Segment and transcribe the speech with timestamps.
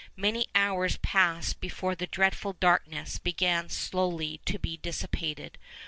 [0.15, 5.59] Many hours passed before the dreadful darkness began slowly to be dissipated.